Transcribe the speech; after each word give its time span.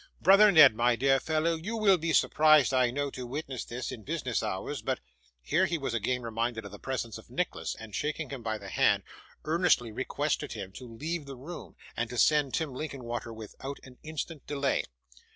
'Brother 0.19 0.51
Ned, 0.51 0.73
my 0.73 0.95
dear 0.95 1.19
fellow, 1.19 1.53
you 1.53 1.77
will 1.77 1.99
be 1.99 2.11
surprised, 2.11 2.73
I 2.73 2.89
know, 2.89 3.11
to 3.11 3.27
witness 3.27 3.63
this, 3.63 3.91
in 3.91 4.01
business 4.01 4.41
hours; 4.41 4.81
but' 4.81 4.99
here 5.51 5.67
he 5.67 5.77
was 5.77 5.93
again 5.93 6.23
reminded 6.23 6.65
of 6.65 6.71
the 6.71 6.79
presence 6.79 7.19
of 7.19 7.29
Nicholas, 7.29 7.75
and 7.75 7.93
shaking 7.93 8.31
him 8.31 8.41
by 8.41 8.57
the 8.57 8.69
hand, 8.69 9.03
earnestly 9.45 9.91
requested 9.91 10.53
him 10.53 10.71
to 10.71 10.87
leave 10.91 11.27
the 11.27 11.37
room, 11.37 11.75
and 11.95 12.09
to 12.09 12.17
send 12.17 12.55
Tim 12.55 12.73
Linkinwater 12.73 13.31
without 13.31 13.79
an 13.83 13.99
instant's 14.01 14.47
delay. 14.47 14.85